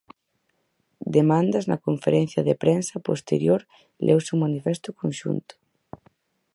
Demandas 1.17 1.65
Na 1.71 1.81
conferencia 1.87 2.41
de 2.47 2.55
prensa 2.63 2.95
posterior 3.09 3.61
leuse 4.05 4.29
un 4.35 4.39
manifesto 4.45 4.89
conxunto. 4.99 5.53